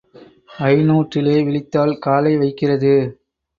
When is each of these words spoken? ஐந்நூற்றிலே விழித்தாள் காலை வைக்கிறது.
ஐந்நூற்றிலே 0.69 1.35
விழித்தாள் 1.45 1.93
காலை 1.99 2.37
வைக்கிறது. 2.37 2.93